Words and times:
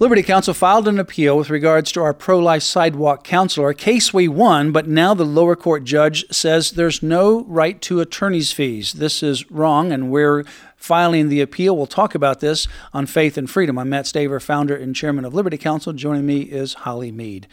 Liberty 0.00 0.22
Counsel 0.22 0.54
filed 0.54 0.88
an 0.88 0.98
appeal 0.98 1.36
with 1.36 1.50
regards 1.50 1.92
to 1.92 2.00
our 2.00 2.14
pro 2.14 2.38
life 2.38 2.62
sidewalk 2.62 3.22
counselor, 3.22 3.68
a 3.68 3.74
case 3.74 4.14
we 4.14 4.28
won, 4.28 4.72
but 4.72 4.88
now 4.88 5.12
the 5.12 5.26
lower 5.26 5.54
court 5.54 5.84
judge 5.84 6.24
says 6.30 6.70
there's 6.70 7.02
no 7.02 7.44
right 7.44 7.78
to 7.82 8.00
attorney's 8.00 8.50
fees. 8.50 8.94
This 8.94 9.22
is 9.22 9.50
wrong, 9.50 9.92
and 9.92 10.10
we're 10.10 10.44
filing 10.74 11.28
the 11.28 11.42
appeal. 11.42 11.76
We'll 11.76 11.86
talk 11.86 12.14
about 12.14 12.40
this 12.40 12.66
on 12.94 13.04
Faith 13.04 13.36
and 13.36 13.50
Freedom. 13.50 13.78
I'm 13.78 13.90
Mat 13.90 14.06
Staver, 14.06 14.40
founder 14.40 14.74
and 14.74 14.96
chairman 14.96 15.26
of 15.26 15.34
Liberty 15.34 15.58
Counsel. 15.58 15.92
Joining 15.92 16.24
me 16.24 16.40
is 16.44 16.72
Holly 16.72 17.12
Mead. 17.12 17.46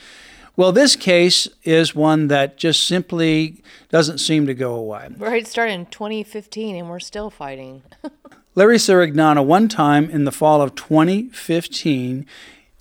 Well, 0.55 0.71
this 0.71 0.95
case 0.95 1.49
is 1.65 1.93
one 1.93 2.29
that 2.29 2.57
just 2.57 2.87
simply 2.87 3.61
doesn't 3.89 4.19
seem 4.19 4.47
to 4.47 4.53
go 4.53 4.73
away. 4.73 5.09
Right, 5.17 5.41
it 5.41 5.47
started 5.47 5.73
in 5.73 5.85
2015 5.87 6.77
and 6.77 6.89
we're 6.89 6.99
still 6.99 7.29
fighting. 7.29 7.83
Larry 8.57 8.77
Sirignano, 8.77 9.45
one 9.45 9.67
time 9.67 10.09
in 10.09 10.23
the 10.23 10.31
fall 10.31 10.63
of 10.63 10.73
2015, 10.73 12.25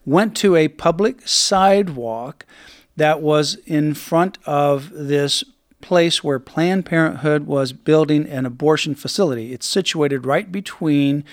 went 0.07 0.35
to 0.39 0.57
a 0.57 0.69
public 0.69 1.29
sidewalk 1.29 2.47
that 2.97 3.21
was 3.21 3.57
in 3.67 3.93
front 3.93 4.39
of 4.47 4.89
this 4.91 5.45
place 5.83 6.25
where 6.25 6.39
Planned 6.39 6.87
Parenthood 6.87 7.47
was 7.47 7.75
building 7.75 8.27
an 8.27 8.47
abortion 8.47 8.95
facility. 8.95 9.53
It's 9.53 9.67
situated 9.67 10.25
right 10.25 10.51
between 10.51 11.25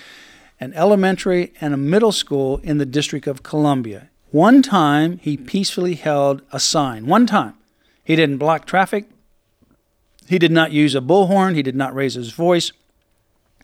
an 0.60 0.74
elementary 0.74 1.54
and 1.58 1.72
a 1.72 1.78
middle 1.78 2.12
school 2.12 2.60
in 2.62 2.76
the 2.76 2.84
District 2.84 3.26
of 3.26 3.42
Columbia. 3.42 4.10
One 4.30 4.60
time, 4.60 5.16
he 5.22 5.38
peacefully 5.38 5.94
held 5.94 6.42
a 6.52 6.60
sign. 6.60 7.06
One 7.06 7.26
time. 7.26 7.54
He 8.04 8.14
didn't 8.14 8.36
block 8.36 8.66
traffic. 8.66 9.08
He 10.28 10.38
did 10.38 10.52
not 10.52 10.70
use 10.70 10.94
a 10.94 11.00
bullhorn. 11.00 11.54
He 11.54 11.62
did 11.62 11.76
not 11.76 11.94
raise 11.94 12.12
his 12.12 12.32
voice. 12.32 12.72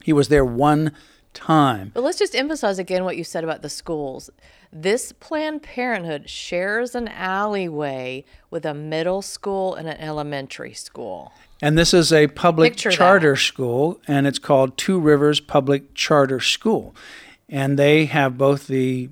He 0.04 0.12
was 0.12 0.28
there 0.28 0.44
one 0.44 0.92
time. 1.32 1.92
But 1.94 2.02
let's 2.02 2.18
just 2.18 2.34
emphasize 2.34 2.78
again 2.78 3.04
what 3.04 3.16
you 3.16 3.24
said 3.24 3.44
about 3.44 3.62
the 3.62 3.68
schools. 3.68 4.30
This 4.72 5.12
Planned 5.12 5.62
Parenthood 5.62 6.28
shares 6.30 6.94
an 6.94 7.08
alleyway 7.08 8.24
with 8.50 8.64
a 8.64 8.74
middle 8.74 9.22
school 9.22 9.74
and 9.74 9.88
an 9.88 9.96
elementary 9.98 10.74
school. 10.74 11.32
And 11.62 11.76
this 11.76 11.92
is 11.92 12.12
a 12.12 12.28
public 12.28 12.72
Picture 12.72 12.90
charter 12.90 13.32
that. 13.32 13.40
school, 13.40 14.00
and 14.06 14.26
it's 14.26 14.38
called 14.38 14.78
Two 14.78 14.98
Rivers 14.98 15.40
Public 15.40 15.94
Charter 15.94 16.40
School. 16.40 16.94
And 17.48 17.78
they 17.78 18.06
have 18.06 18.38
both 18.38 18.68
the 18.68 19.10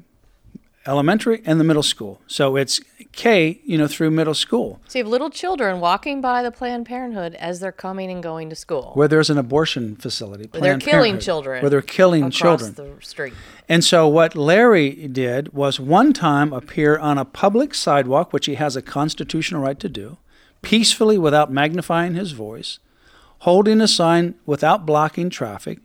elementary 0.86 1.42
and 1.44 1.60
the 1.60 1.64
middle 1.64 1.82
school. 1.82 2.20
So 2.26 2.56
it's 2.56 2.80
K, 3.12 3.60
you 3.64 3.76
know, 3.76 3.86
through 3.88 4.10
middle 4.10 4.34
school, 4.34 4.80
So 4.86 4.98
you 4.98 5.04
have 5.04 5.10
little 5.10 5.30
children 5.30 5.80
walking 5.80 6.20
by 6.20 6.42
the 6.42 6.50
Planned 6.50 6.86
Parenthood 6.86 7.34
as 7.34 7.60
they're 7.60 7.72
coming 7.72 8.10
and 8.10 8.22
going 8.22 8.48
to 8.50 8.56
school. 8.56 8.92
where 8.94 9.08
there's 9.08 9.28
an 9.30 9.38
abortion 9.38 9.96
facility. 9.96 10.48
Where 10.50 10.60
they're 10.60 10.78
killing 10.78 11.12
Parenthood, 11.14 11.20
children. 11.24 11.62
Where 11.62 11.70
they're 11.70 11.82
killing 11.82 12.30
children 12.30 12.70
across 12.70 12.76
children. 12.76 12.98
the 13.00 13.04
street. 13.06 13.34
And 13.68 13.84
so, 13.84 14.06
what 14.08 14.34
Larry 14.34 15.08
did 15.08 15.52
was 15.52 15.80
one 15.80 16.12
time 16.12 16.52
appear 16.52 16.96
on 16.98 17.18
a 17.18 17.24
public 17.24 17.74
sidewalk, 17.74 18.32
which 18.32 18.46
he 18.46 18.54
has 18.54 18.76
a 18.76 18.82
constitutional 18.82 19.62
right 19.62 19.78
to 19.80 19.88
do, 19.88 20.16
peacefully 20.62 21.18
without 21.18 21.52
magnifying 21.52 22.14
his 22.14 22.32
voice, 22.32 22.78
holding 23.40 23.80
a 23.80 23.88
sign 23.88 24.34
without 24.46 24.86
blocking 24.86 25.28
traffic, 25.30 25.80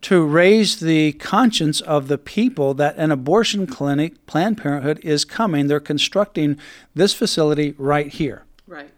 to 0.00 0.24
raise 0.24 0.80
the 0.80 1.12
conscience 1.12 1.80
of 1.80 2.08
the 2.08 2.18
people 2.18 2.72
that 2.74 2.96
an 2.96 3.10
abortion 3.10 3.66
clinic, 3.66 4.24
Planned 4.26 4.58
Parenthood, 4.58 5.00
is 5.02 5.24
coming. 5.24 5.66
They're 5.66 5.80
constructing 5.80 6.58
this 6.94 7.14
facility 7.14 7.74
right 7.78 8.06
here. 8.06 8.44
Right. 8.66 8.90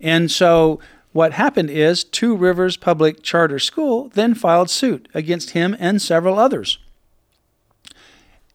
And 0.00 0.30
so 0.30 0.80
what 1.12 1.32
happened 1.32 1.70
is 1.70 2.02
Two 2.02 2.34
Rivers 2.34 2.76
Public 2.76 3.22
Charter 3.22 3.58
School 3.58 4.10
then 4.14 4.34
filed 4.34 4.70
suit 4.70 5.08
against 5.14 5.50
him 5.50 5.76
and 5.78 6.02
several 6.02 6.38
others. 6.38 6.78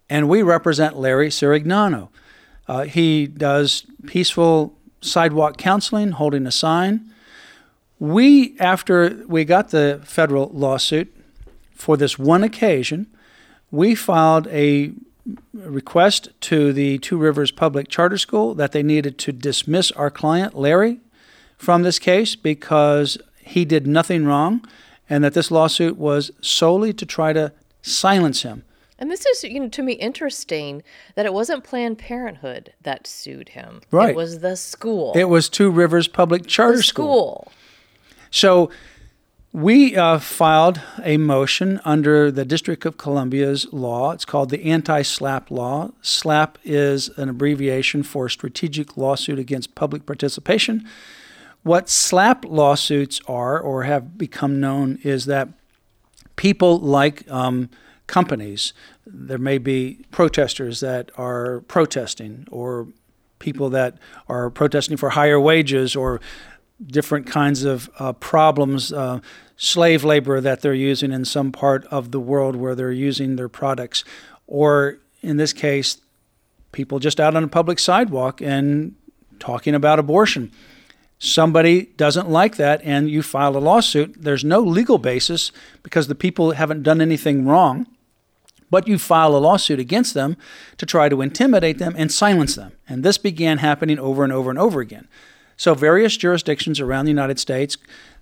And 0.09 0.27
we 0.27 0.41
represent 0.41 0.97
Larry 0.97 1.29
Sirignano. 1.29 2.09
Uh, 2.67 2.83
he 2.83 3.27
does 3.27 3.85
peaceful 4.05 4.75
sidewalk 5.01 5.57
counseling, 5.57 6.11
holding 6.11 6.45
a 6.45 6.51
sign. 6.51 7.13
We, 7.99 8.57
after 8.59 9.23
we 9.27 9.45
got 9.45 9.69
the 9.69 10.01
federal 10.03 10.49
lawsuit 10.53 11.13
for 11.77 11.95
this 11.95 12.17
one 12.19 12.43
occasion, 12.43 13.07
we 13.71 13.95
filed 13.95 14.47
a 14.47 14.91
request 15.53 16.29
to 16.41 16.73
the 16.73 16.97
Two 16.99 17.17
Rivers 17.17 17.51
Public 17.51 17.87
Charter 17.87 18.17
School 18.17 18.53
that 18.55 18.71
they 18.71 18.83
needed 18.83 19.17
to 19.19 19.31
dismiss 19.31 19.91
our 19.91 20.09
client, 20.09 20.55
Larry, 20.55 20.99
from 21.57 21.83
this 21.83 21.99
case 21.99 22.35
because 22.35 23.17
he 23.41 23.65
did 23.65 23.87
nothing 23.87 24.25
wrong 24.25 24.65
and 25.09 25.23
that 25.23 25.33
this 25.33 25.51
lawsuit 25.51 25.97
was 25.97 26.31
solely 26.41 26.93
to 26.93 27.05
try 27.05 27.33
to 27.33 27.53
silence 27.81 28.41
him. 28.43 28.63
And 28.99 29.11
this 29.11 29.25
is, 29.25 29.43
you 29.43 29.59
know, 29.59 29.69
to 29.69 29.83
me 29.83 29.93
interesting 29.93 30.81
that 31.15 31.25
it 31.25 31.33
wasn't 31.33 31.63
Planned 31.63 31.99
Parenthood 31.99 32.73
that 32.81 33.05
sued 33.05 33.49
him. 33.49 33.81
Right. 33.91 34.09
It 34.09 34.15
was 34.15 34.39
the 34.39 34.55
school. 34.55 35.13
It 35.15 35.25
was 35.25 35.49
Two 35.49 35.69
Rivers 35.69 36.07
Public 36.07 36.47
Charter 36.47 36.77
the 36.77 36.83
school. 36.83 37.51
So 38.31 38.71
we 39.57 39.95
uh, 39.95 40.19
filed 40.19 40.79
a 41.03 41.17
motion 41.17 41.81
under 41.83 42.29
the 42.29 42.45
District 42.45 42.85
of 42.85 42.97
Columbia's 42.97 43.65
law. 43.73 44.11
It's 44.11 44.23
called 44.23 44.51
the 44.51 44.63
Anti 44.63 45.01
SLAPP 45.01 45.49
Law. 45.49 45.89
SLAPP 46.03 46.59
is 46.63 47.09
an 47.17 47.27
abbreviation 47.27 48.03
for 48.03 48.29
Strategic 48.29 48.97
Lawsuit 48.97 49.39
Against 49.39 49.73
Public 49.73 50.05
Participation. 50.05 50.87
What 51.63 51.89
SLAPP 51.89 52.45
lawsuits 52.45 53.19
are, 53.27 53.59
or 53.59 53.81
have 53.85 54.15
become 54.15 54.59
known, 54.59 54.99
is 55.01 55.25
that 55.25 55.49
people 56.35 56.77
like 56.77 57.27
um, 57.31 57.71
companies, 58.05 58.73
there 59.07 59.39
may 59.39 59.57
be 59.57 60.05
protesters 60.11 60.81
that 60.81 61.09
are 61.17 61.61
protesting, 61.61 62.47
or 62.51 62.89
people 63.39 63.71
that 63.71 63.97
are 64.29 64.51
protesting 64.51 64.97
for 64.97 65.09
higher 65.09 65.39
wages, 65.39 65.95
or 65.95 66.21
different 66.85 67.27
kinds 67.27 67.63
of 67.63 67.89
uh, 67.99 68.13
problems, 68.13 68.93
uh, 68.93 69.19
slave 69.55 70.03
labor 70.03 70.39
that 70.39 70.61
they're 70.61 70.73
using 70.73 71.11
in 71.11 71.25
some 71.25 71.51
part 71.51 71.85
of 71.85 72.11
the 72.11 72.19
world 72.19 72.55
where 72.55 72.75
they're 72.75 72.91
using 72.91 73.35
their 73.35 73.49
products, 73.49 74.03
or 74.45 74.99
in 75.21 75.37
this 75.37 75.53
case, 75.53 75.99
people 76.71 76.99
just 76.99 77.19
out 77.19 77.35
on 77.35 77.43
a 77.43 77.47
public 77.47 77.79
sidewalk 77.79 78.41
and 78.41 78.95
talking 79.39 79.73
about 79.73 79.99
abortion. 79.99 80.51
Somebody 81.19 81.87
doesn't 81.97 82.29
like 82.29 82.57
that, 82.57 82.79
and 82.83 83.09
you 83.09 83.23
file 83.23 83.57
a 83.57 83.59
lawsuit. 83.59 84.15
There's 84.19 84.43
no 84.43 84.59
legal 84.59 84.99
basis 84.99 85.51
because 85.81 86.07
the 86.07 86.15
people 86.15 86.51
haven't 86.51 86.83
done 86.83 87.01
anything 87.01 87.47
wrong, 87.47 87.87
but 88.69 88.87
you 88.87 88.99
file 88.99 89.35
a 89.35 89.39
lawsuit 89.39 89.79
against 89.79 90.13
them 90.13 90.37
to 90.77 90.85
try 90.85 91.09
to 91.09 91.21
intimidate 91.21 91.79
them 91.79 91.95
and 91.97 92.11
silence 92.11 92.55
them. 92.55 92.73
And 92.87 93.03
this 93.03 93.17
began 93.17 93.57
happening 93.57 93.97
over 93.97 94.23
and 94.23 94.31
over 94.31 94.51
and 94.51 94.59
over 94.59 94.79
again. 94.79 95.07
So 95.57 95.73
various 95.73 96.15
jurisdictions 96.15 96.79
around 96.79 97.05
the 97.05 97.11
United 97.11 97.39
States, 97.39 97.77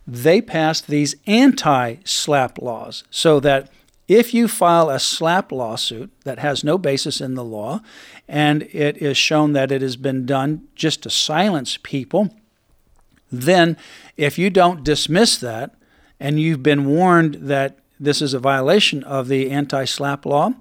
they 0.08 0.42
passed 0.42 0.88
these 0.88 1.16
anti-SLAPP 1.28 2.62
laws 2.62 3.04
so 3.10 3.40
that 3.42 3.70
if 4.08 4.34
you 4.34 4.48
file 4.48 4.90
a 4.90 5.00
slap 5.00 5.52
lawsuit 5.52 6.12
that 6.24 6.40
has 6.40 6.64
no 6.64 6.78
basis 6.78 7.20
in 7.20 7.34
the 7.34 7.44
law 7.44 7.82
and 8.28 8.64
it 8.72 8.98
is 8.98 9.18
shown 9.18 9.54
that 9.54 9.72
it 9.72 9.82
has 9.82 9.98
been 9.98 10.26
done 10.26 10.68
just 10.76 11.04
to 11.04 11.10
silence 11.10 11.78
people, 11.82 12.34
then 13.32 13.78
if 14.16 14.38
you 14.38 14.50
don't 14.50 14.84
dismiss 14.84 15.38
that 15.38 15.76
and 16.20 16.40
you've 16.40 16.64
been 16.64 16.86
warned 16.86 17.36
that 17.36 17.80
this 18.00 18.22
is 18.22 18.34
a 18.34 18.40
violation 18.40 19.04
of 19.04 19.28
the 19.28 19.50
anti 19.50 19.86
slap 19.86 20.26
law, 20.26 20.54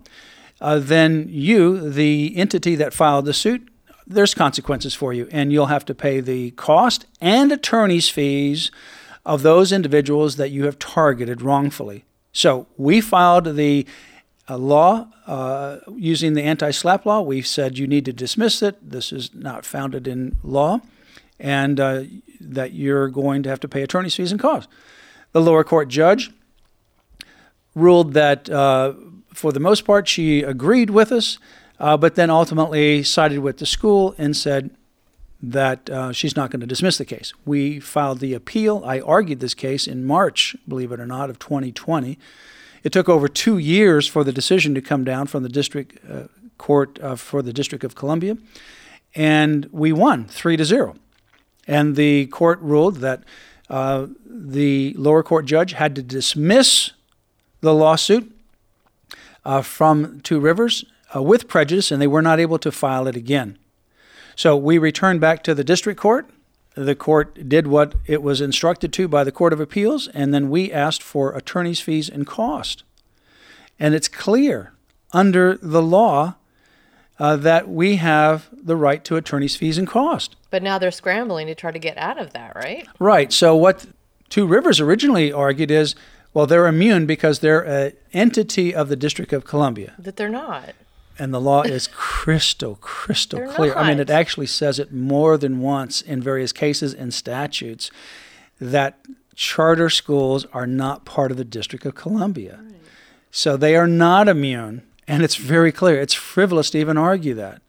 uh, 0.60 0.78
then 0.78 1.26
you, 1.28 1.90
the 1.90 2.34
entity 2.36 2.74
that 2.76 2.94
filed 2.94 3.26
the 3.26 3.34
suit, 3.34 3.68
there's 4.06 4.34
consequences 4.34 4.94
for 4.94 5.12
you, 5.12 5.28
and 5.30 5.52
you'll 5.52 5.66
have 5.66 5.84
to 5.86 5.94
pay 5.94 6.20
the 6.20 6.50
cost 6.52 7.06
and 7.20 7.50
attorney's 7.50 8.08
fees 8.08 8.70
of 9.24 9.42
those 9.42 9.72
individuals 9.72 10.36
that 10.36 10.50
you 10.50 10.64
have 10.64 10.78
targeted 10.78 11.40
wrongfully. 11.40 12.04
So 12.32 12.66
we 12.76 13.00
filed 13.00 13.56
the 13.56 13.86
uh, 14.48 14.58
law 14.58 15.08
uh, 15.26 15.78
using 15.96 16.34
the 16.34 16.42
anti 16.42 16.70
slap 16.70 17.06
law. 17.06 17.22
We 17.22 17.40
said 17.40 17.78
you 17.78 17.86
need 17.86 18.04
to 18.04 18.12
dismiss 18.12 18.62
it. 18.62 18.76
This 18.90 19.12
is 19.12 19.34
not 19.34 19.64
founded 19.64 20.06
in 20.06 20.36
law, 20.42 20.80
and 21.40 21.80
uh, 21.80 22.02
that 22.40 22.72
you're 22.72 23.08
going 23.08 23.42
to 23.44 23.48
have 23.48 23.60
to 23.60 23.68
pay 23.68 23.82
attorney's 23.82 24.14
fees 24.14 24.32
and 24.32 24.40
costs. 24.40 24.70
The 25.32 25.40
lower 25.40 25.64
court 25.64 25.88
judge 25.88 26.30
ruled 27.74 28.12
that, 28.12 28.48
uh, 28.50 28.92
for 29.32 29.50
the 29.50 29.60
most 29.60 29.84
part, 29.84 30.06
she 30.06 30.42
agreed 30.42 30.90
with 30.90 31.10
us, 31.10 31.38
uh, 31.78 31.96
but 31.96 32.14
then 32.14 32.30
ultimately 32.30 33.02
sided 33.02 33.40
with 33.40 33.58
the 33.58 33.66
school 33.66 34.14
and 34.18 34.36
said, 34.36 34.70
that 35.50 35.90
uh, 35.90 36.12
she's 36.12 36.36
not 36.36 36.50
going 36.50 36.60
to 36.60 36.66
dismiss 36.66 36.96
the 36.96 37.04
case. 37.04 37.32
We 37.44 37.80
filed 37.80 38.20
the 38.20 38.34
appeal. 38.34 38.82
I 38.84 39.00
argued 39.00 39.40
this 39.40 39.54
case 39.54 39.86
in 39.86 40.04
March, 40.04 40.56
believe 40.66 40.92
it 40.92 41.00
or 41.00 41.06
not, 41.06 41.30
of 41.30 41.38
2020. 41.38 42.18
It 42.82 42.92
took 42.92 43.08
over 43.08 43.28
two 43.28 43.58
years 43.58 44.06
for 44.06 44.24
the 44.24 44.32
decision 44.32 44.74
to 44.74 44.80
come 44.80 45.04
down 45.04 45.26
from 45.26 45.42
the 45.42 45.48
district 45.48 45.98
uh, 46.10 46.24
court 46.58 46.98
uh, 47.00 47.16
for 47.16 47.42
the 47.42 47.52
District 47.52 47.84
of 47.84 47.94
Columbia, 47.94 48.36
and 49.14 49.66
we 49.72 49.92
won 49.92 50.26
three 50.26 50.56
to 50.56 50.64
zero. 50.64 50.94
And 51.66 51.96
the 51.96 52.26
court 52.26 52.60
ruled 52.60 52.96
that 52.96 53.24
uh, 53.70 54.06
the 54.24 54.94
lower 54.96 55.22
court 55.22 55.46
judge 55.46 55.72
had 55.72 55.94
to 55.96 56.02
dismiss 56.02 56.92
the 57.60 57.74
lawsuit 57.74 58.30
uh, 59.44 59.62
from 59.62 60.20
Two 60.20 60.40
Rivers 60.40 60.84
uh, 61.14 61.22
with 61.22 61.48
prejudice, 61.48 61.90
and 61.90 62.00
they 62.00 62.06
were 62.06 62.22
not 62.22 62.40
able 62.40 62.58
to 62.58 62.72
file 62.72 63.06
it 63.06 63.16
again. 63.16 63.58
So 64.36 64.56
we 64.56 64.78
returned 64.78 65.20
back 65.20 65.42
to 65.44 65.54
the 65.54 65.64
district 65.64 66.00
court. 66.00 66.28
The 66.74 66.96
court 66.96 67.48
did 67.48 67.68
what 67.68 67.94
it 68.06 68.22
was 68.22 68.40
instructed 68.40 68.92
to 68.94 69.06
by 69.06 69.22
the 69.22 69.30
Court 69.30 69.52
of 69.52 69.60
Appeals, 69.60 70.08
and 70.08 70.34
then 70.34 70.50
we 70.50 70.72
asked 70.72 71.02
for 71.02 71.36
attorney's 71.36 71.80
fees 71.80 72.08
and 72.08 72.26
cost. 72.26 72.82
And 73.78 73.94
it's 73.94 74.08
clear 74.08 74.72
under 75.12 75.56
the 75.56 75.82
law 75.82 76.34
uh, 77.20 77.36
that 77.36 77.68
we 77.68 77.96
have 77.96 78.48
the 78.52 78.74
right 78.74 79.04
to 79.04 79.14
attorney's 79.14 79.54
fees 79.54 79.78
and 79.78 79.86
cost. 79.86 80.34
But 80.50 80.64
now 80.64 80.78
they're 80.78 80.90
scrambling 80.90 81.46
to 81.46 81.54
try 81.54 81.70
to 81.70 81.78
get 81.78 81.96
out 81.96 82.18
of 82.18 82.32
that, 82.32 82.56
right? 82.56 82.88
Right. 82.98 83.32
So 83.32 83.54
what 83.54 83.86
Two 84.28 84.46
Rivers 84.46 84.80
originally 84.80 85.32
argued 85.32 85.70
is, 85.70 85.94
well, 86.32 86.46
they're 86.46 86.66
immune 86.66 87.06
because 87.06 87.38
they're 87.38 87.60
an 87.60 87.92
entity 88.12 88.74
of 88.74 88.88
the 88.88 88.96
District 88.96 89.32
of 89.32 89.44
Columbia. 89.44 89.94
That 89.96 90.16
they're 90.16 90.28
not. 90.28 90.74
And 91.18 91.32
the 91.32 91.40
law 91.40 91.62
is 91.62 91.86
crystal, 91.86 92.76
crystal 92.76 93.38
They're 93.38 93.52
clear. 93.52 93.74
I 93.74 93.88
mean, 93.88 94.00
it 94.00 94.10
actually 94.10 94.46
says 94.46 94.78
it 94.78 94.92
more 94.92 95.38
than 95.38 95.60
once 95.60 96.00
in 96.00 96.20
various 96.20 96.52
cases 96.52 96.92
and 96.92 97.14
statutes 97.14 97.90
that 98.60 98.98
charter 99.34 99.90
schools 99.90 100.46
are 100.52 100.66
not 100.66 101.04
part 101.04 101.30
of 101.30 101.36
the 101.36 101.44
District 101.44 101.86
of 101.86 101.94
Columbia. 101.94 102.60
So 103.30 103.56
they 103.56 103.76
are 103.76 103.86
not 103.86 104.28
immune. 104.28 104.82
And 105.06 105.22
it's 105.22 105.36
very 105.36 105.70
clear. 105.70 106.00
It's 106.00 106.14
frivolous 106.14 106.70
to 106.70 106.78
even 106.78 106.96
argue 106.96 107.34
that. 107.34 107.60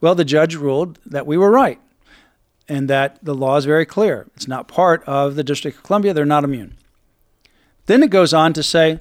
Well, 0.00 0.14
the 0.14 0.24
judge 0.24 0.54
ruled 0.54 0.98
that 1.04 1.26
we 1.26 1.36
were 1.36 1.50
right 1.50 1.80
and 2.68 2.88
that 2.88 3.18
the 3.24 3.34
law 3.34 3.56
is 3.56 3.64
very 3.64 3.86
clear. 3.86 4.26
It's 4.36 4.48
not 4.48 4.68
part 4.68 5.02
of 5.04 5.34
the 5.34 5.44
District 5.44 5.76
of 5.76 5.82
Columbia. 5.82 6.14
They're 6.14 6.24
not 6.24 6.44
immune. 6.44 6.76
Then 7.86 8.02
it 8.02 8.10
goes 8.10 8.32
on 8.32 8.52
to 8.52 8.62
say, 8.62 9.00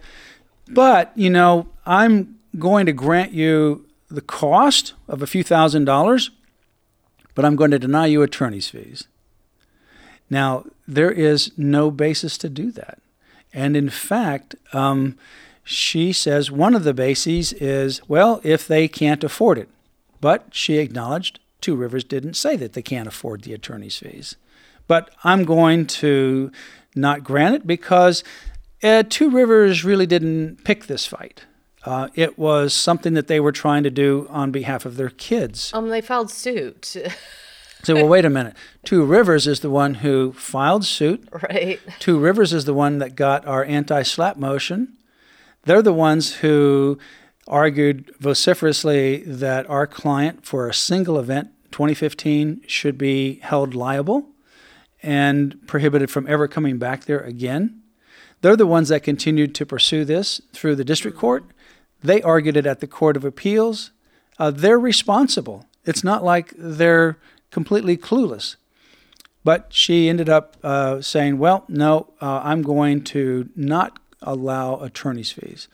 but, 0.67 1.11
you 1.15 1.29
know, 1.29 1.67
I'm 1.85 2.39
going 2.57 2.85
to 2.85 2.93
grant 2.93 3.33
you 3.33 3.84
the 4.15 4.21
cost 4.21 4.93
of 5.07 5.21
a 5.21 5.27
few 5.27 5.43
thousand 5.43 5.85
dollars, 5.85 6.31
but 7.33 7.45
I'm 7.45 7.55
going 7.55 7.71
to 7.71 7.79
deny 7.79 8.07
you 8.07 8.21
attorney's 8.21 8.69
fees. 8.69 9.07
Now, 10.29 10.65
there 10.87 11.11
is 11.11 11.51
no 11.57 11.91
basis 11.91 12.37
to 12.39 12.49
do 12.49 12.71
that. 12.71 12.99
And 13.53 13.77
in 13.77 13.89
fact, 13.89 14.55
um, 14.73 15.17
she 15.63 16.13
says 16.13 16.51
one 16.51 16.75
of 16.75 16.83
the 16.83 16.93
bases 16.93 17.53
is, 17.53 18.01
well, 18.07 18.41
if 18.43 18.67
they 18.67 18.87
can't 18.87 19.23
afford 19.23 19.57
it. 19.57 19.69
But 20.21 20.47
she 20.51 20.77
acknowledged 20.77 21.39
Two 21.61 21.75
Rivers 21.75 22.03
didn't 22.03 22.35
say 22.35 22.55
that 22.57 22.73
they 22.73 22.81
can't 22.81 23.07
afford 23.07 23.41
the 23.41 23.53
attorney's 23.53 23.97
fees. 23.97 24.35
But 24.87 25.09
I'm 25.23 25.45
going 25.45 25.87
to 25.87 26.51
not 26.95 27.23
grant 27.23 27.55
it 27.55 27.65
because 27.65 28.23
uh, 28.83 29.03
Two 29.09 29.29
Rivers 29.29 29.83
really 29.83 30.05
didn't 30.05 30.63
pick 30.63 30.85
this 30.85 31.05
fight. 31.05 31.45
Uh, 31.85 32.09
it 32.15 32.37
was 32.37 32.73
something 32.73 33.13
that 33.13 33.27
they 33.27 33.39
were 33.39 33.51
trying 33.51 33.83
to 33.83 33.91
do 33.91 34.27
on 34.29 34.51
behalf 34.51 34.85
of 34.85 34.97
their 34.97 35.09
kids. 35.09 35.71
Um, 35.73 35.89
they 35.89 36.01
filed 36.01 36.31
suit, 36.31 36.95
So, 37.83 37.93
well, 37.93 38.07
wait 38.07 38.25
a 38.25 38.31
minute. 38.31 38.55
Two 38.83 39.03
Rivers 39.05 39.45
is 39.45 39.59
the 39.59 39.69
one 39.69 39.95
who 39.95 40.31
filed 40.33 40.83
suit. 40.85 41.29
right? 41.31 41.79
Two 41.99 42.17
Rivers 42.19 42.51
is 42.51 42.65
the 42.65 42.73
one 42.73 42.97
that 42.97 43.15
got 43.15 43.45
our 43.45 43.63
anti 43.63 44.01
slap 44.01 44.37
motion. 44.37 44.97
They're 45.65 45.83
the 45.83 45.93
ones 45.93 46.37
who 46.37 46.97
argued 47.47 48.11
vociferously 48.19 49.17
that 49.27 49.69
our 49.69 49.85
client, 49.85 50.45
for 50.47 50.67
a 50.67 50.73
single 50.73 51.19
event, 51.19 51.49
2015, 51.71 52.61
should 52.65 52.97
be 52.97 53.35
held 53.43 53.75
liable 53.75 54.29
and 55.03 55.59
prohibited 55.67 56.09
from 56.09 56.25
ever 56.27 56.47
coming 56.47 56.79
back 56.79 57.05
there 57.05 57.19
again. 57.19 57.81
They're 58.41 58.55
the 58.55 58.65
ones 58.65 58.89
that 58.89 59.03
continued 59.03 59.53
to 59.55 59.65
pursue 59.65 60.05
this 60.05 60.41
through 60.53 60.75
the 60.75 60.83
district 60.85 61.17
court. 61.17 61.43
They 62.03 62.21
argued 62.21 62.57
it 62.57 62.65
at 62.65 62.79
the 62.79 62.87
Court 62.87 63.17
of 63.17 63.25
Appeals. 63.25 63.91
Uh, 64.37 64.51
they're 64.51 64.79
responsible. 64.79 65.65
It's 65.85 66.03
not 66.03 66.23
like 66.23 66.53
they're 66.57 67.17
completely 67.51 67.97
clueless. 67.97 68.55
But 69.43 69.67
she 69.69 70.09
ended 70.09 70.27
up 70.27 70.57
uh, 70.63 71.01
saying, 71.01 71.37
well, 71.37 71.65
no, 71.67 72.13
uh, 72.19 72.41
I'm 72.43 72.63
going 72.63 73.03
to 73.05 73.49
not 73.55 73.99
allow 74.21 74.77
attorney's 74.77 75.31
fees. 75.31 75.67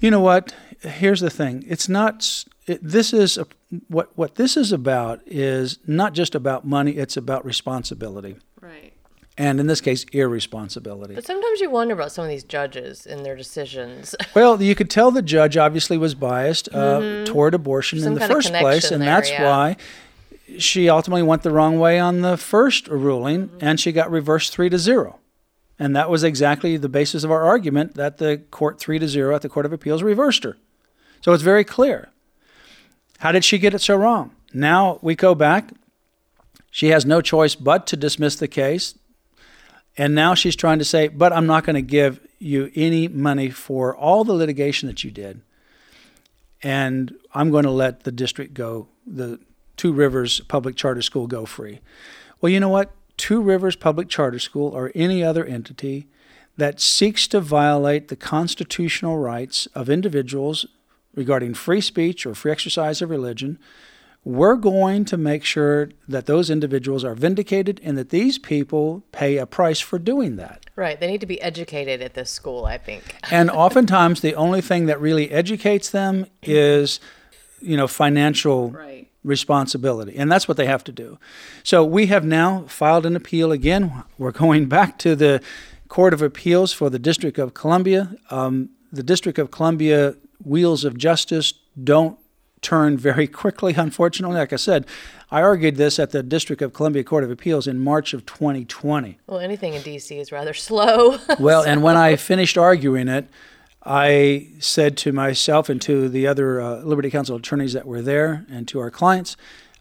You 0.00 0.10
know 0.10 0.20
what? 0.20 0.54
Here's 0.80 1.20
the 1.20 1.28
thing. 1.28 1.62
It's 1.68 1.88
not. 1.88 2.46
It, 2.66 2.80
this 2.82 3.12
is 3.12 3.36
a, 3.36 3.46
what 3.88 4.10
what 4.16 4.36
this 4.36 4.56
is 4.56 4.72
about 4.72 5.20
is 5.26 5.78
not 5.86 6.14
just 6.14 6.34
about 6.34 6.66
money. 6.66 6.92
It's 6.92 7.18
about 7.18 7.44
responsibility, 7.44 8.36
Right. 8.60 8.94
And 9.38 9.58
in 9.60 9.66
this 9.66 9.80
case, 9.80 10.04
irresponsibility. 10.12 11.14
But 11.14 11.24
sometimes 11.26 11.60
you 11.60 11.70
wonder 11.70 11.94
about 11.94 12.12
some 12.12 12.24
of 12.24 12.30
these 12.30 12.44
judges 12.44 13.06
and 13.06 13.24
their 13.24 13.36
decisions. 13.36 14.14
Well, 14.34 14.62
you 14.62 14.74
could 14.74 14.90
tell 14.90 15.10
the 15.10 15.22
judge 15.22 15.56
obviously 15.56 15.98
was 15.98 16.14
biased 16.14 16.68
uh, 16.74 17.24
toward 17.24 17.54
abortion 17.54 17.98
Mm-hmm. 17.98 18.04
Some 18.04 18.12
in 18.14 18.18
the 18.18 18.28
first 18.28 18.52
place, 18.52 18.90
and 18.90 19.02
there, 19.02 19.08
that's 19.08 19.30
yeah. 19.30 19.44
why 19.44 19.76
she 20.58 20.88
ultimately 20.88 21.22
went 21.22 21.42
the 21.42 21.50
wrong 21.50 21.78
way 21.78 21.98
on 21.98 22.20
the 22.20 22.36
first 22.36 22.88
ruling, 22.88 23.48
Mm-hmm. 23.48 23.58
and 23.64 23.80
she 23.80 23.92
got 23.92 24.10
reversed 24.10 24.52
three 24.52 24.68
to 24.68 24.78
zero. 24.78 25.18
And 25.78 25.96
that 25.96 26.10
was 26.10 26.22
exactly 26.22 26.76
the 26.76 26.90
basis 26.90 27.24
of 27.24 27.30
our 27.30 27.42
argument 27.42 27.94
that 27.94 28.18
the 28.18 28.42
court 28.50 28.78
three 28.78 28.98
to 28.98 29.08
zero 29.08 29.34
at 29.34 29.40
the 29.42 29.48
Court 29.48 29.64
of 29.64 29.72
Appeals 29.72 30.02
reversed 30.02 30.44
her. 30.44 30.58
So 31.22 31.32
it's 31.32 31.42
very 31.42 31.64
clear. 31.64 32.10
How 33.18 33.32
did 33.32 33.44
she 33.44 33.58
get 33.58 33.72
it 33.74 33.80
so 33.80 33.96
wrong? 33.96 34.32
Now 34.52 34.98
we 35.00 35.14
go 35.14 35.34
back. 35.34 35.72
She 36.70 36.88
has 36.88 37.04
no 37.06 37.20
choice 37.20 37.54
but 37.54 37.86
to 37.88 37.96
dismiss 37.96 38.36
the 38.36 38.48
case. 38.48 38.94
And 39.96 40.14
now 40.14 40.34
she's 40.34 40.56
trying 40.56 40.78
to 40.78 40.84
say, 40.84 41.08
but 41.08 41.32
I'm 41.32 41.46
not 41.46 41.64
going 41.64 41.74
to 41.74 41.82
give 41.82 42.20
you 42.38 42.70
any 42.74 43.08
money 43.08 43.50
for 43.50 43.94
all 43.94 44.24
the 44.24 44.32
litigation 44.32 44.88
that 44.88 45.04
you 45.04 45.10
did. 45.10 45.42
And 46.62 47.14
I'm 47.34 47.50
going 47.50 47.64
to 47.64 47.70
let 47.70 48.04
the 48.04 48.12
district 48.12 48.54
go, 48.54 48.88
the 49.06 49.40
Two 49.76 49.92
Rivers 49.92 50.40
Public 50.40 50.76
Charter 50.76 51.02
School 51.02 51.26
go 51.26 51.46
free. 51.46 51.80
Well, 52.40 52.50
you 52.50 52.60
know 52.60 52.68
what? 52.68 52.92
Two 53.16 53.40
Rivers 53.40 53.76
Public 53.76 54.08
Charter 54.08 54.38
School 54.38 54.68
or 54.74 54.92
any 54.94 55.24
other 55.24 55.44
entity 55.44 56.06
that 56.56 56.80
seeks 56.80 57.26
to 57.28 57.40
violate 57.40 58.08
the 58.08 58.16
constitutional 58.16 59.18
rights 59.18 59.66
of 59.74 59.88
individuals 59.88 60.66
regarding 61.14 61.54
free 61.54 61.80
speech 61.80 62.26
or 62.26 62.34
free 62.34 62.52
exercise 62.52 63.00
of 63.00 63.10
religion, 63.10 63.58
we're 64.24 64.56
going 64.56 65.04
to 65.06 65.16
make 65.16 65.44
sure 65.44 65.88
that 66.06 66.26
those 66.26 66.50
individuals 66.50 67.04
are 67.04 67.14
vindicated 67.14 67.80
and 67.82 67.96
that 67.96 68.10
these 68.10 68.38
people 68.38 69.02
pay 69.12 69.38
a 69.38 69.46
price 69.46 69.80
for 69.80 69.98
doing 69.98 70.36
that. 70.36 70.66
right. 70.76 71.00
They 71.00 71.06
need 71.06 71.20
to 71.22 71.26
be 71.26 71.40
educated 71.40 72.02
at 72.02 72.14
this 72.14 72.30
school, 72.30 72.64
I 72.66 72.76
think. 72.78 73.02
And 73.30 73.50
oftentimes, 73.50 74.20
the 74.20 74.34
only 74.34 74.60
thing 74.60 74.86
that 74.86 75.00
really 75.00 75.30
educates 75.30 75.88
them 75.90 76.26
is, 76.42 77.00
you 77.60 77.76
know, 77.76 77.86
financial 77.88 78.70
Right. 78.70 79.08
responsibility. 79.24 80.16
And 80.16 80.30
that's 80.30 80.46
what 80.48 80.56
they 80.58 80.66
have 80.66 80.84
to 80.84 80.92
do. 80.92 81.18
So 81.62 81.84
we 81.84 82.06
have 82.06 82.24
now 82.24 82.64
filed 82.68 83.06
an 83.06 83.16
appeal 83.16 83.52
again. 83.52 84.04
We're 84.18 84.32
going 84.32 84.66
back 84.66 84.98
to 84.98 85.16
the 85.16 85.40
Court 85.88 86.12
of 86.14 86.20
Appeals 86.22 86.72
for 86.74 86.90
the 86.90 86.98
District 86.98 87.38
of 87.38 87.52
Columbia. 87.54 88.14
Um, 88.30 88.70
the 88.92 89.02
District 89.02 89.38
of 89.38 89.50
Columbia 89.50 90.14
wheels 90.44 90.84
of 90.84 90.96
justice 90.98 91.52
don't 91.82 92.18
turn 92.62 92.96
very 92.96 93.26
quickly, 93.26 93.74
unfortunately. 93.76 94.36
Like 94.36 94.52
I 94.52 94.56
said, 94.56 94.86
I 95.30 95.42
argued 95.42 95.76
this 95.76 95.98
at 95.98 96.10
the 96.10 96.22
District 96.22 96.62
of 96.62 96.72
Columbia 96.72 97.04
Court 97.04 97.24
of 97.24 97.30
Appeals 97.30 97.66
in 97.66 97.78
March 97.78 98.12
of 98.12 98.26
2020. 98.26 99.18
Well, 99.26 99.38
anything 99.38 99.74
in 99.74 99.82
DC 99.82 100.18
is 100.18 100.32
rather 100.32 100.54
slow. 100.68 101.18
Well, 101.38 101.62
and 101.62 101.82
when 101.82 101.96
I 101.96 102.16
finished 102.16 102.58
arguing 102.58 103.08
it, 103.08 103.28
I 103.82 104.48
said 104.58 104.96
to 104.98 105.12
myself 105.12 105.68
and 105.68 105.80
to 105.82 106.08
the 106.08 106.26
other 106.26 106.60
uh, 106.60 106.82
Liberty 106.82 107.10
Counsel 107.10 107.36
attorneys 107.36 107.72
that 107.72 107.86
were 107.86 108.02
there 108.02 108.44
and 108.50 108.68
to 108.68 108.80
our 108.80 108.90
clients, 108.90 109.36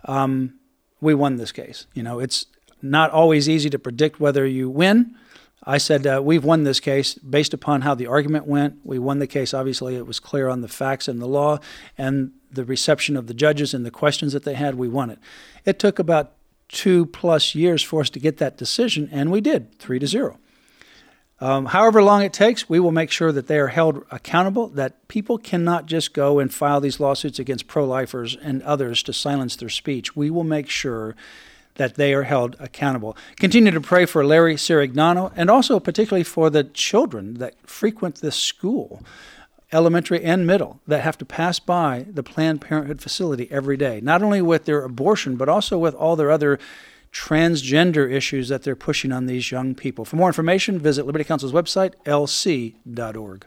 um, 0.05 0.53
we 1.01 1.13
won 1.13 1.35
this 1.35 1.51
case. 1.51 1.85
You 1.93 2.03
know, 2.03 2.19
it's 2.19 2.45
not 2.81 3.11
always 3.11 3.49
easy 3.49 3.69
to 3.69 3.79
predict 3.79 4.19
whether 4.19 4.45
you 4.45 4.69
win. 4.69 5.15
I 5.63 5.77
said, 5.77 6.07
uh, 6.07 6.21
we've 6.23 6.45
won 6.45 6.63
this 6.63 6.79
case 6.79 7.15
based 7.15 7.53
upon 7.53 7.81
how 7.81 7.93
the 7.93 8.07
argument 8.07 8.47
went. 8.47 8.79
We 8.83 8.97
won 8.97 9.19
the 9.19 9.27
case. 9.27 9.53
Obviously, 9.53 9.95
it 9.95 10.07
was 10.07 10.19
clear 10.19 10.47
on 10.47 10.61
the 10.61 10.67
facts 10.67 11.07
and 11.07 11.21
the 11.21 11.27
law 11.27 11.59
and 11.97 12.31
the 12.51 12.65
reception 12.65 13.17
of 13.17 13.27
the 13.27 13.33
judges 13.33 13.73
and 13.73 13.85
the 13.85 13.91
questions 13.91 14.33
that 14.33 14.43
they 14.43 14.55
had. 14.55 14.75
We 14.75 14.87
won 14.87 15.09
it. 15.09 15.19
It 15.65 15.77
took 15.77 15.99
about 15.99 16.33
two 16.69 17.07
plus 17.07 17.55
years 17.55 17.83
for 17.83 18.01
us 18.01 18.09
to 18.11 18.19
get 18.19 18.37
that 18.37 18.57
decision, 18.57 19.09
and 19.11 19.31
we 19.31 19.41
did, 19.41 19.77
three 19.79 19.99
to 19.99 20.07
zero. 20.07 20.39
Um, 21.41 21.67
however 21.67 22.03
long 22.03 22.21
it 22.21 22.33
takes, 22.33 22.67
we 22.67 22.79
will 22.79 22.91
make 22.91 23.11
sure 23.11 23.31
that 23.31 23.47
they 23.47 23.59
are 23.59 23.67
held 23.67 24.03
accountable, 24.11 24.67
that 24.69 25.07
people 25.07 25.37
cannot 25.37 25.85
just 25.85 26.13
go 26.13 26.39
and 26.39 26.53
file 26.53 26.81
these 26.81 26.99
lawsuits 26.99 27.39
against 27.39 27.67
pro 27.67 27.85
lifers 27.85 28.35
and 28.35 28.61
others 28.63 29.01
to 29.03 29.13
silence 29.13 29.55
their 29.55 29.69
speech. 29.69 30.15
We 30.15 30.29
will 30.29 30.43
make 30.43 30.69
sure 30.69 31.15
that 31.79 31.95
they 31.95 32.13
are 32.13 32.23
held 32.23 32.55
accountable. 32.59 33.17
Continue 33.37 33.71
to 33.71 33.81
pray 33.81 34.05
for 34.05 34.23
Larry 34.25 34.55
Sirignano 34.55 35.31
and 35.35 35.49
also 35.49 35.79
particularly 35.79 36.25
for 36.25 36.49
the 36.49 36.65
children 36.65 37.35
that 37.35 37.55
frequent 37.67 38.15
this 38.15 38.35
school 38.35 39.01
elementary 39.71 40.23
and 40.23 40.47
middle, 40.47 40.79
that 40.87 41.01
have 41.01 41.17
to 41.17 41.25
pass 41.25 41.59
by 41.59 42.05
the 42.09 42.23
Planned 42.23 42.59
Parenthood 42.59 43.01
facility 43.01 43.47
every 43.51 43.77
day, 43.77 44.01
not 44.01 44.23
only 44.23 44.41
with 44.41 44.65
their 44.65 44.83
abortion, 44.83 45.35
but 45.35 45.47
also 45.47 45.77
with 45.77 45.93
all 45.93 46.15
their 46.15 46.31
other 46.31 46.59
transgender 47.11 48.11
issues 48.11 48.49
that 48.49 48.63
they're 48.63 48.75
pushing 48.75 49.11
on 49.11 49.25
these 49.25 49.51
young 49.51 49.75
people. 49.75 50.05
For 50.05 50.15
more 50.15 50.29
information, 50.29 50.79
visit 50.79 51.05
Liberty 51.05 51.23
Counsel's 51.23 51.53
website, 51.53 51.93
lc.org. 52.05 53.45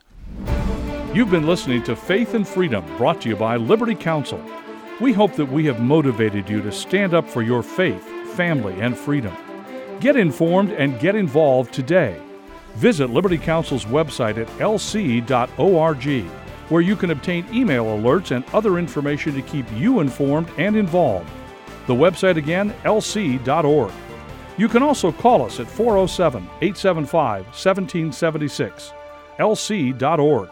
You've 1.14 1.30
been 1.30 1.46
listening 1.46 1.82
to 1.84 1.94
Faith 1.94 2.34
and 2.34 2.46
Freedom, 2.46 2.84
brought 2.96 3.20
to 3.22 3.28
you 3.28 3.36
by 3.36 3.56
Liberty 3.56 3.94
Counsel. 3.94 4.40
We 5.00 5.12
hope 5.12 5.34
that 5.34 5.50
we 5.50 5.64
have 5.66 5.80
motivated 5.80 6.48
you 6.48 6.62
to 6.62 6.70
stand 6.70 7.14
up 7.14 7.28
for 7.28 7.42
your 7.42 7.62
faith, 7.62 8.08
family, 8.32 8.80
and 8.80 8.96
freedom. 8.96 9.36
Get 10.00 10.16
informed 10.16 10.72
and 10.72 10.98
get 10.98 11.14
involved 11.14 11.72
today. 11.72 12.20
Visit 12.74 13.10
Liberty 13.10 13.38
Counsel's 13.38 13.84
website 13.84 14.38
at 14.38 14.48
lc.org, 14.58 16.24
where 16.68 16.82
you 16.82 16.96
can 16.96 17.10
obtain 17.10 17.46
email 17.52 17.84
alerts 17.84 18.34
and 18.34 18.44
other 18.54 18.78
information 18.78 19.34
to 19.34 19.42
keep 19.42 19.70
you 19.72 20.00
informed 20.00 20.50
and 20.58 20.76
involved. 20.76 21.30
The 21.86 21.94
website 21.94 22.36
again, 22.36 22.74
lc.org. 22.84 23.92
You 24.58 24.68
can 24.68 24.82
also 24.82 25.12
call 25.12 25.44
us 25.44 25.60
at 25.60 25.66
407 25.66 26.42
875 26.60 27.44
1776. 27.46 28.92
lc.org. 29.38 30.50